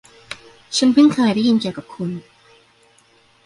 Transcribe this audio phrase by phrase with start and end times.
[0.77, 2.11] ฉันพึ่งเคยได้ยินเกี่ยวกับคุณ